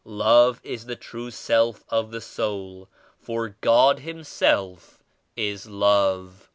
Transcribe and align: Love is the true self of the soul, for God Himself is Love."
Love 0.03 0.59
is 0.63 0.87
the 0.87 0.95
true 0.95 1.29
self 1.29 1.83
of 1.89 2.09
the 2.09 2.19
soul, 2.19 2.89
for 3.19 3.49
God 3.61 3.99
Himself 3.99 5.03
is 5.35 5.67
Love." 5.67 6.49